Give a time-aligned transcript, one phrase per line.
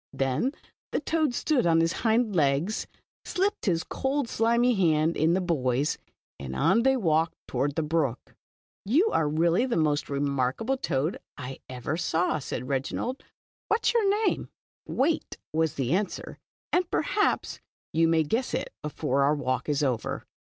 [0.13, 0.53] "Then
[0.91, 2.87] the toad stood on his hind legs,
[3.23, 5.99] slipped his cold, slimy hand in the boy's,
[6.39, 8.19] and on they walked toward the brook.•'
[8.83, 13.21] You are really the most remarkable toad I ever saw." said Re^ inald."
[13.67, 14.49] What is vour name?"
[14.89, 16.39] ••\Yait," was the answer,"
[16.73, 17.59] and perhaps
[17.93, 20.25] you may guess it before our walk is over.